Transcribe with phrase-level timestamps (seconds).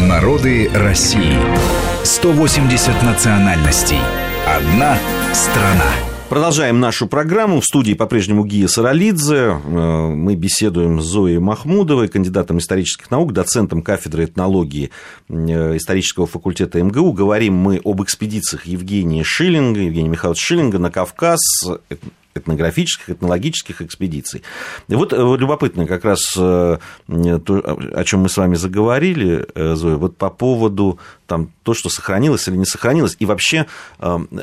[0.00, 1.36] Народы России.
[2.02, 3.98] 180 национальностей.
[4.46, 4.98] Одна
[5.34, 5.92] страна.
[6.30, 7.60] Продолжаем нашу программу.
[7.60, 9.34] В студии по-прежнему Гия Саралидзе.
[9.34, 14.90] Э, мы беседуем с Зоей Махмудовой, кандидатом исторических наук, доцентом кафедры этнологии
[15.28, 17.12] э, исторического факультета МГУ.
[17.12, 21.38] Говорим мы об экспедициях Евгения Шиллинга, Евгения Михайловича Шиллинга на Кавказ,
[22.34, 24.42] этнографических, этнологических экспедиций.
[24.88, 29.96] И вот, вот любопытно как раз то, о чем мы с вами заговорили, э, Зоя,
[29.96, 33.66] вот по поводу там, то, что сохранилось или не сохранилось, и вообще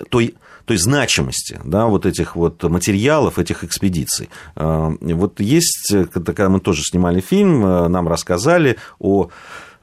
[0.09, 0.35] той
[0.65, 4.29] той значимости да, вот этих вот материалов, этих экспедиций.
[4.55, 9.29] Вот есть, когда мы тоже снимали фильм, э, нам рассказали о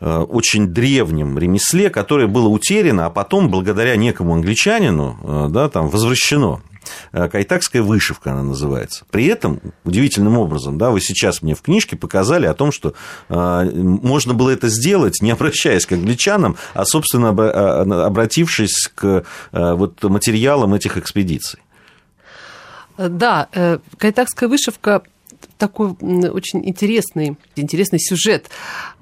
[0.01, 5.89] э, очень древнем ремесле, которое было утеряно, а потом, благодаря некому англичанину, э, да, там,
[5.89, 6.61] возвращено.
[7.13, 9.05] Э, кайтакская вышивка она называется.
[9.11, 12.95] При этом, удивительным образом, да, вы сейчас мне в книжке показали о том, что
[13.29, 19.73] э, можно было это сделать, не обращаясь к англичанам, а, собственно, а, обратившись к э,
[19.73, 21.61] вот, материалам этих экспедиций.
[22.97, 23.49] Да,
[23.99, 25.03] кайтакская вышивка
[25.59, 28.51] такой очень интересный, интересный сюжет,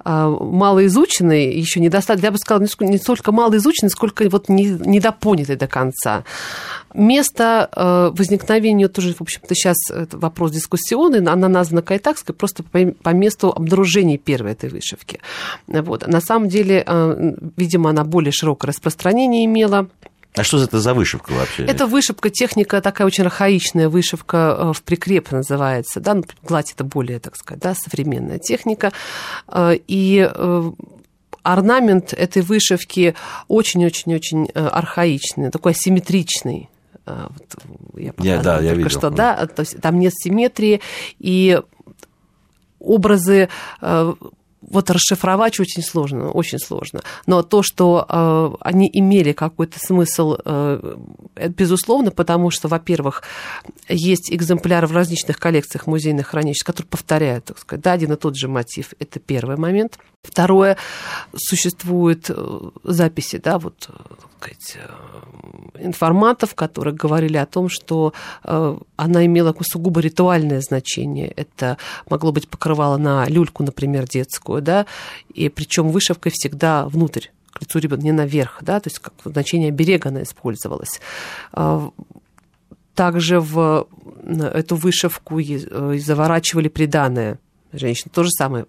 [0.03, 6.23] а, малоизученный, еще недостаточно, я бы сказала, не столько малоизученный, сколько вот недопонятый до конца.
[6.93, 9.75] Место э, возникновения тоже, в общем-то, сейчас
[10.11, 15.19] вопрос дискуссионный, она названа Кайтакской просто по месту обнаружения первой этой вышивки.
[15.67, 16.07] Вот.
[16.07, 19.89] На самом деле, э, видимо, она более широкое распространение имела.
[20.35, 21.65] А что это за вышивка вообще?
[21.65, 26.83] Это вышивка, техника такая очень архаичная, вышивка э, в прикреп называется, да, ну, гладь это
[26.83, 28.91] более, так сказать, да, современная техника.
[29.47, 30.71] Э, и э,
[31.43, 33.15] орнамент этой вышивки
[33.47, 36.69] очень-очень-очень архаичный, такой асимметричный.
[37.05, 37.55] Вот
[37.97, 38.89] я я, да, я видел.
[38.89, 40.81] что, да, то есть там нет симметрии,
[41.19, 41.61] и
[42.79, 43.49] образы
[44.69, 47.01] вот расшифровать очень сложно, очень сложно.
[47.25, 50.97] Но то, что э, они имели какой-то смысл, э,
[51.49, 53.23] безусловно, потому что, во-первых,
[53.87, 58.35] есть экземпляры в различных коллекциях музейных хранилищ, которые повторяют, так сказать, да, один и тот
[58.35, 58.93] же мотив.
[58.99, 59.97] Это первый момент.
[60.25, 60.77] Второе,
[61.35, 63.89] существуют э, записи, да, вот,
[64.39, 68.13] сказать, э, информатов, которые говорили о том, что
[68.43, 71.27] э, она имела сугубо ритуальное значение.
[71.27, 71.77] Это
[72.09, 74.85] могло быть покрывало на люльку, например, детскую, да,
[75.33, 79.71] и причем вышивкой всегда внутрь к лицу ребенка, не наверх, да, то есть как значение
[79.71, 80.99] берега она использовалась.
[82.93, 83.87] Также в
[84.25, 87.39] эту вышивку заворачивали приданное
[87.71, 88.11] женщин.
[88.13, 88.65] То же самое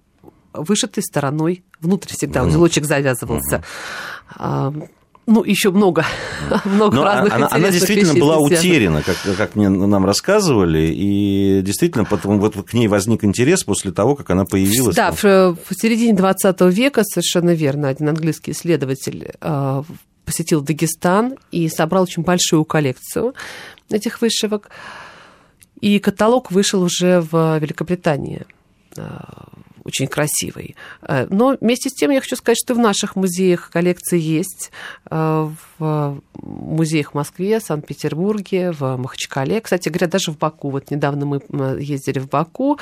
[0.58, 3.62] вышитой стороной внутрь всегда mm узелочек завязывался.
[4.38, 4.88] Mm-hmm.
[5.28, 6.06] Ну, еще много,
[6.64, 12.04] много Но разных она, она действительно была утеряна, как, как мне нам рассказывали, и действительно
[12.04, 14.94] потом вот к ней возник интерес после того, как она появилась.
[14.94, 19.82] Да, в, в середине 20 века совершенно верно один английский исследователь э,
[20.24, 23.34] посетил Дагестан и собрал очень большую коллекцию
[23.90, 24.70] этих вышивок.
[25.80, 28.46] И каталог вышел уже в Великобритании
[28.96, 29.48] а,
[29.86, 30.76] очень красивый.
[31.02, 34.70] Э, но вместе с тем я хочу сказать, что в наших музеях коллекции есть.
[35.10, 35.48] Э,
[35.78, 36.20] в
[36.66, 39.60] музеях в Москве, Санкт-Петербурге, в Махачкале.
[39.60, 40.70] Кстати говоря, даже в Баку.
[40.70, 41.40] Вот недавно мы
[41.80, 42.78] ездили в Баку,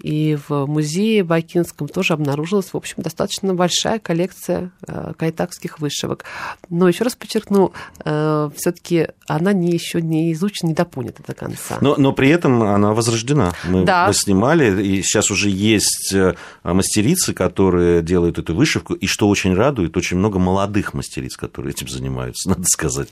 [0.00, 6.24] и в музее Бакинском тоже обнаружилась, в общем, достаточно большая коллекция э, кайтакских вышивок.
[6.68, 7.72] Но еще раз подчеркну,
[8.02, 11.78] все-таки она не, еще не изучена, не допонята до конца.
[11.80, 13.52] Но, но при этом она возрождена.
[13.64, 14.06] Мы, да.
[14.06, 19.54] мы снимали, и сейчас уже есть а, мастерицы, которые делают эту вышивку, и что очень
[19.54, 23.08] радует, очень много молодых мастериц, которые этим занимаются, надо сказать.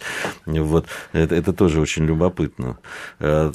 [0.47, 2.79] Вот, это, это тоже очень любопытно.
[3.19, 3.53] Э,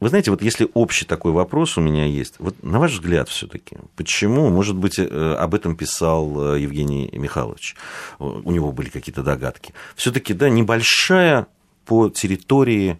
[0.00, 3.76] вы знаете, вот если общий такой вопрос у меня есть, вот на ваш взгляд все-таки,
[3.94, 7.76] почему, может быть, э, об этом писал э, Евгений Михайлович,
[8.18, 11.46] у него были какие-то догадки, все-таки, да, небольшая
[11.86, 12.98] по территории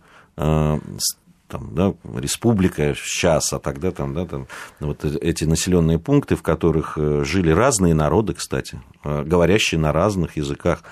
[1.52, 4.46] там, да, республика сейчас, а тогда там, да, там,
[4.80, 10.38] вот эти населенные пункты, в которых э, жили разные народы, кстати, э, говорящие на разных
[10.38, 10.82] языках.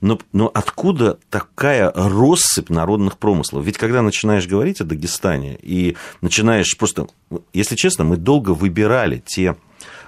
[0.00, 3.62] Но, но откуда такая россыпь народных промыслов?
[3.66, 7.08] Ведь когда начинаешь говорить о Дагестане и начинаешь просто,
[7.52, 9.54] если честно, мы долго выбирали те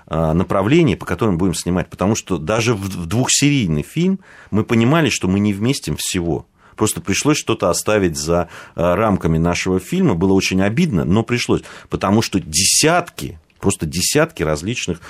[0.07, 4.21] э, направления, по которым будем снимать, потому что даже в двухсерийный фильм
[4.51, 6.47] мы понимали, что мы не вместим всего.
[6.79, 10.15] Просто пришлось что-то оставить за э, рамками нашего фильма.
[10.15, 11.63] Было очень обидно, но пришлось.
[11.91, 15.01] Потому что десятки, просто десятки различных,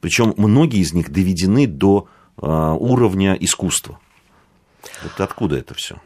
[0.00, 4.00] причем многие из них доведены до э, уровня искусства.
[5.04, 6.00] Вот откуда это все?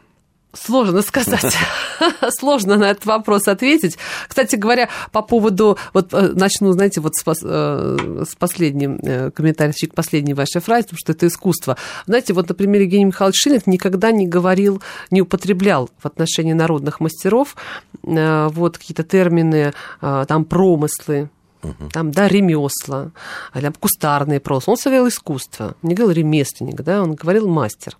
[0.53, 1.55] Сложно сказать.
[2.39, 3.97] Сложно на этот вопрос ответить.
[4.27, 5.77] Кстати говоря, по поводу...
[5.93, 10.83] Вот э, начну, знаете, вот с, э, с последним э, комментарием, к последней вашей фразе,
[10.83, 11.77] потому что это искусство.
[12.05, 14.81] Знаете, вот, например, Евгений Михайлович Шиллинг никогда не говорил,
[15.11, 17.55] не употреблял в отношении народных мастеров
[18.03, 21.29] вот какие-то термины, там, промыслы,
[21.61, 21.89] Угу.
[21.91, 23.11] Там, да, ремесла,
[23.51, 24.71] там, кустарные просто.
[24.71, 25.75] Он говорил искусство.
[25.81, 27.97] Не говорил ремесленник, да, он говорил мастер.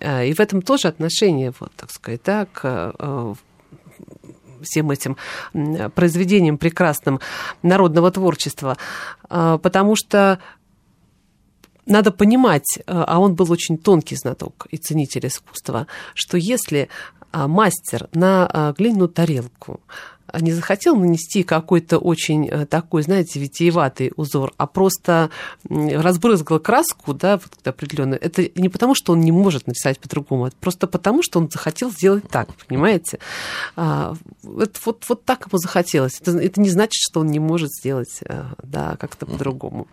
[0.00, 3.34] Э, и в этом тоже отношение, вот, так сказать, да, к э,
[4.62, 5.16] всем этим
[5.94, 7.20] произведениям прекрасным
[7.62, 8.76] народного творчества,
[9.28, 10.38] э, потому что
[11.86, 16.88] надо понимать, а он был очень тонкий знаток и ценитель искусства, что если
[17.30, 19.80] мастер на глиняную тарелку
[20.40, 25.30] не захотел нанести какой-то очень э, такой, знаете, витиеватый узор, а просто
[25.68, 28.20] разбрызгал краску, да, вот определенную.
[28.22, 31.90] Это не потому, что он не может написать по-другому, это просто потому, что он захотел
[31.90, 33.18] сделать так, понимаете?
[33.76, 36.20] А, это вот, вот так ему захотелось.
[36.20, 39.86] Это, это не значит, что он не может сделать, э, да, как-то по-другому.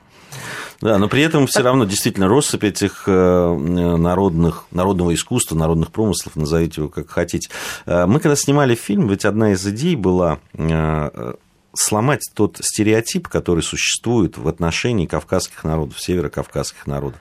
[0.80, 6.36] Да, но при этом все равно действительно россыпь этих э, народных, народного искусства, народных промыслов,
[6.36, 7.50] назовите его как хотите.
[7.86, 10.21] Мы когда снимали фильм, ведь одна из идей была
[10.54, 11.34] э,
[11.74, 17.20] сломать тот стереотип, который существует в отношении кавказских народов, северокавказских народов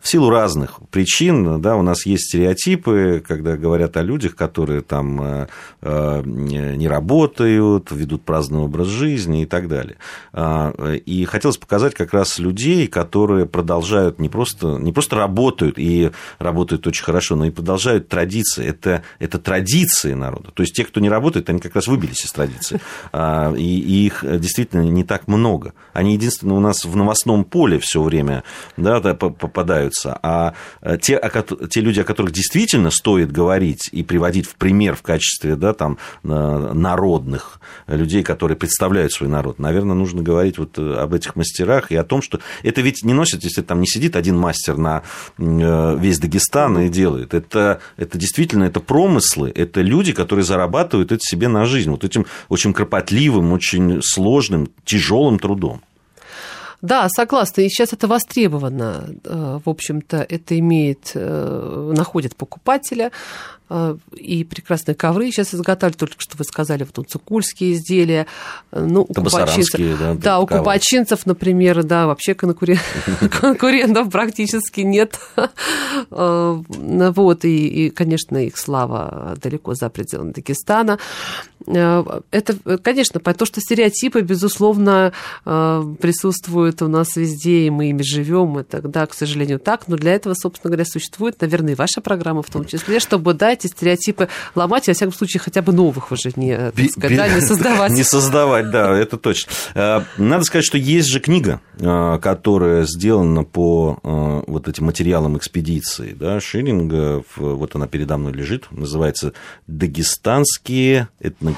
[0.00, 5.20] в силу разных причин, да, у нас есть стереотипы, когда говорят о людях, которые там
[5.20, 5.46] э,
[5.82, 9.96] э, не работают, ведут праздный образ жизни и так далее.
[10.32, 16.10] А, и хотелось показать как раз людей, которые продолжают не просто, не просто работают и
[16.38, 18.64] работают очень хорошо, но и продолжают традиции.
[18.66, 20.50] Это, это традиции народа.
[20.52, 22.80] То есть те, кто не работает, они как раз выбились из традиции.
[23.12, 25.74] А, и, и их действительно не так много.
[25.92, 28.44] Они единственное у нас в новостном поле все время
[28.76, 31.20] да, попадают появляются, а э, те,
[31.70, 35.98] те люди, о которых действительно стоит говорить и приводить в пример в качестве да, там,
[36.22, 41.96] народных людей, которые представляют свой народ, наверное, нужно говорить вот э, об этих мастерах и
[41.96, 45.02] о том, что это ведь не носит, если там не сидит один мастер на
[45.38, 47.34] э, весь Дагестан и делает.
[47.34, 52.26] Это, это действительно это промыслы, это люди, которые зарабатывают это себе на жизнь, вот этим
[52.48, 55.80] очень кропотливым, очень сложным, тяжелым трудом.
[56.80, 57.62] Да, согласна.
[57.62, 59.14] И сейчас это востребовано.
[59.24, 63.10] Э, в общем-то, это имеет, э, находит покупателя.
[63.68, 68.26] Э, и прекрасные ковры сейчас изготавливают, только что вы сказали, вот тут цикульские изделия.
[68.70, 72.78] Ну, у купачинцев, да, да, у купачинцев, например, да, вообще конкурен...
[73.40, 75.18] конкурентов практически нет.
[76.10, 80.98] Вот, и, конечно, их слава далеко за пределами Дагестана.
[81.70, 85.12] Это, конечно, то, что стереотипы, безусловно,
[85.44, 89.88] присутствуют существует у нас везде, и мы ими живем, и тогда, к сожалению, так.
[89.88, 93.52] Но для этого, собственно говоря, существует, наверное, и ваша программа в том числе, чтобы, да,
[93.52, 97.28] эти стереотипы ломать, и, во всяком случае, хотя бы новых уже не, так сказать, да,
[97.28, 97.92] не создавать.
[97.98, 99.52] Не создавать, да, это точно.
[99.74, 105.36] Э, надо сказать, что есть же книга, э, которая сделана по э, вот этим материалам
[105.36, 109.32] экспедиции, да, Шиллинга, вот она передо мной лежит, называется
[109.66, 111.57] «Дагестанские этнографические»,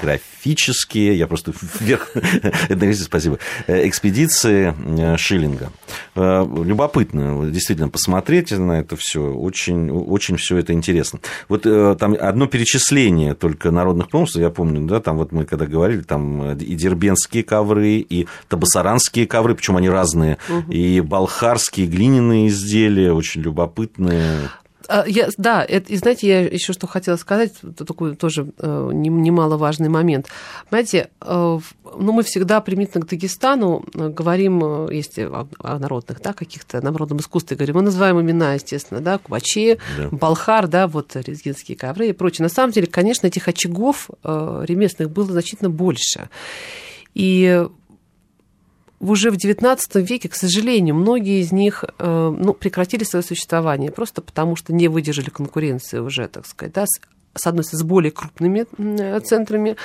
[1.15, 5.71] я просто вверх, этнографические, спасибо, экспедиции Э, шиллинга.
[6.15, 9.21] Э, любопытно действительно посмотреть на это все.
[9.21, 11.19] Очень, очень все это интересно.
[11.49, 15.65] Вот э, там одно перечисление только народных промыслов, я помню, да, там вот мы когда
[15.65, 20.71] говорили, там и дербенские ковры, и табасаранские ковры, причем они разные, угу.
[20.71, 24.49] и балхарские глиняные изделия, очень любопытные.
[24.91, 29.87] А, я, да, это, и знаете, я еще что хотела сказать, такой тоже э, немаловажный
[29.87, 30.27] момент.
[30.69, 31.59] Понимаете, э,
[31.97, 37.19] ну, мы всегда применительно к Дагестану э, говорим, если о, о народных, да, каких-то народном
[37.19, 40.09] искусстве говорим, мы называем имена, естественно, да, Кубачи, да.
[40.11, 42.43] Балхар, да, вот резгинские ковры и прочее.
[42.43, 46.27] На самом деле, конечно, этих очагов ремесленных было значительно больше.
[47.13, 47.65] И
[49.09, 54.21] уже в XIX веке, к сожалению, многие из них э, ну, прекратили свое существование просто
[54.21, 56.85] потому, что не выдержали конкуренции уже, так сказать, да,
[57.33, 58.65] с одной стороны, с более крупными
[59.21, 59.77] центрами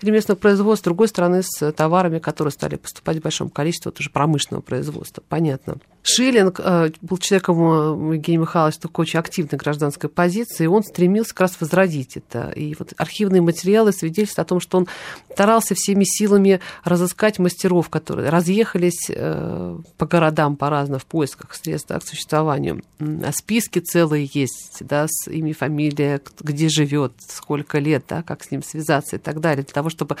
[0.00, 4.10] ремесленного производства, с другой стороны, с товарами, которые стали поступать в большом количестве, вот уже
[4.10, 5.76] промышленного производства, понятно.
[6.06, 11.30] Шиллинг э, был человеком, э, Евгений Михайлович, такой очень активной гражданской позиции, и он стремился
[11.30, 12.50] как раз возродить это.
[12.50, 14.86] И вот архивные материалы свидетельствуют о том, что он
[15.32, 21.98] старался всеми силами разыскать мастеров, которые разъехались э, по городам по-разному в поисках средств да,
[21.98, 22.82] к существованию.
[23.00, 28.50] А списки целые есть, да, с имя, фамилия, где живет, сколько лет, да, как с
[28.50, 30.16] ним связаться и так далее, для того, чтобы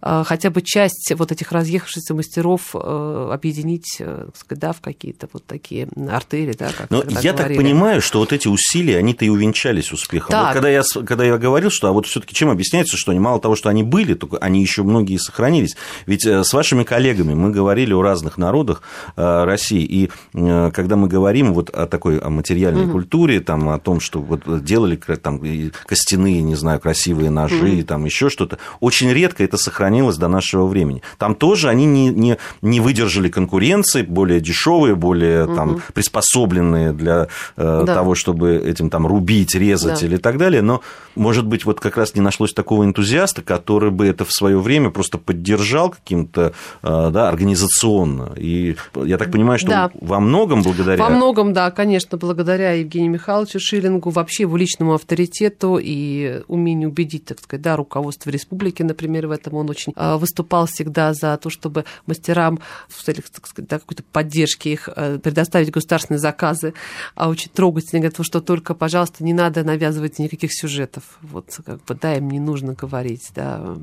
[0.00, 5.44] хотя бы часть вот этих разъехавшихся мастеров объединить, так сказать, да, в какие-то какие-то вот
[5.46, 7.32] такие артерии, да, как Но я говорили.
[7.32, 10.34] так понимаю, что вот эти усилия, они-то и увенчались успехом.
[10.36, 13.20] Вот когда, я, когда я говорил, что а вот все таки чем объясняется, что они
[13.20, 15.76] мало того, что они были, только они еще многие сохранились.
[16.06, 18.82] Ведь э, с вашими коллегами мы говорили о разных народах
[19.16, 22.92] э, России, и э, когда мы говорим вот о такой о материальной угу.
[22.92, 25.40] культуре, там, о том, что вот делали там
[25.86, 27.84] костяные, не знаю, красивые ножи, угу.
[27.84, 31.02] там еще что-то, очень редко это сохранилось до нашего времени.
[31.18, 35.54] Там тоже они не, не, не выдержали конкуренции, более дешевые, более угу.
[35.54, 37.94] там, приспособленные для э, да.
[37.94, 40.06] того, чтобы этим там рубить, резать да.
[40.06, 40.62] или так далее.
[40.62, 40.82] Но,
[41.14, 44.90] может быть, вот как раз не нашлось такого энтузиаста, который бы это в свое время
[44.90, 48.32] просто поддержал каким-то э, да, организационно.
[48.36, 49.90] И я так понимаю, что да.
[50.00, 51.02] во многом благодаря...
[51.02, 57.24] Во многом, да, конечно, благодаря Евгению Михайловичу Шиллингу, вообще его личному авторитету и умению убедить,
[57.26, 61.50] так сказать, да, руководство республики, например, в этом он очень э, выступал всегда за то,
[61.50, 64.88] чтобы мастерам в целях, так сказать, да, какой-то поддержки их
[65.22, 66.74] предоставить государственные заказы.
[67.14, 71.04] А очень трогательно говорят, что только, пожалуйста, не надо навязывать никаких сюжетов.
[71.22, 73.76] Вот, как бы, да, им не нужно говорить, да,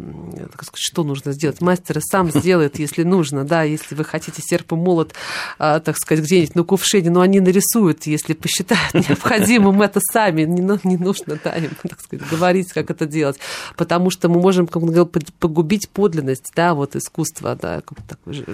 [0.51, 1.62] так сказать, что нужно сделать.
[1.62, 5.13] Мастер сам сделает, если нужно, да, если вы хотите серп и молот,
[5.60, 10.62] э, так сказать, где-нибудь на кувшине, но они нарисуют, если посчитают необходимым это сами, не,
[10.84, 13.38] не нужно, да, им, так сказать, говорить, как это делать,
[13.75, 18.45] потому что мы можем, как он говорил, погубить подлинность, да, вот искусства, да, такой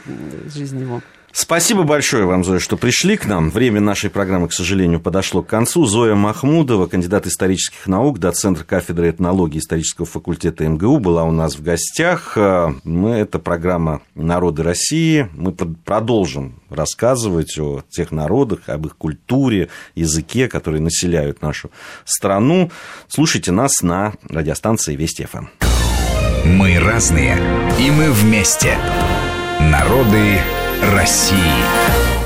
[0.48, 1.02] жизни его.
[1.34, 3.50] Спасибо большое вам, Зоя, что пришли к нам.
[3.50, 5.86] Время нашей программы, к сожалению, подошло к концу.
[5.86, 11.64] Зоя Махмудова, кандидат исторических наук, доцент кафедры этнологии исторического факультета МГУ, была у нас в
[11.64, 12.38] гостях.
[12.84, 15.30] Мы, это программа «Народы России».
[15.34, 21.72] Мы продолжим рассказывать о тех народах, об их культуре, языке, которые населяют нашу
[22.06, 22.72] страну.
[23.08, 25.46] Слушайте нас на радиостанции Вести ФМ.
[26.46, 27.38] Мы разные,
[27.80, 28.78] и мы вместе.
[29.60, 30.40] Народы
[30.82, 31.38] России.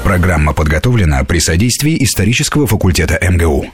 [0.04, 3.66] Программа подготовлена при содействии исторического факультета МГУ.